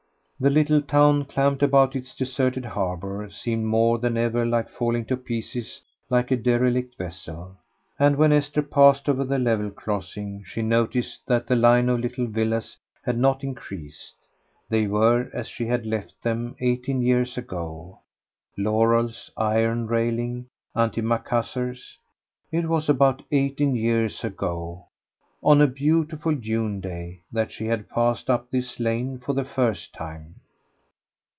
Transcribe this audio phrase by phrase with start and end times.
[0.43, 5.15] The little town clamped about its deserted harbour seemed more than ever like falling to
[5.15, 7.57] pieces like a derelict vessel,
[7.99, 12.25] and when Esther passed over the level crossing she noticed that the line of little
[12.25, 12.75] villas
[13.05, 14.15] had not increased;
[14.67, 17.99] they were as she had left them eighteen years ago,
[18.57, 21.99] laurels, iron railing, antimacassars.
[22.51, 24.87] It was about eighteen years ago,
[25.43, 29.91] on a beautiful June day, that she had passed up this lane for the first
[29.91, 30.35] time.